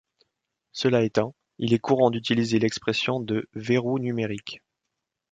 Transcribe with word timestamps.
Cela 0.71 1.03
étant, 1.03 1.35
il 1.59 1.75
est 1.75 1.79
courant 1.79 2.09
d’utiliser 2.09 2.57
l’expression 2.57 3.19
de 3.19 3.47
«verrou 3.53 3.99
numérique». 3.99 4.59